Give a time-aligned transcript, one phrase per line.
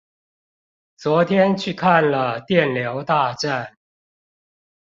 [0.97, 3.73] 昨天去看了電流大戰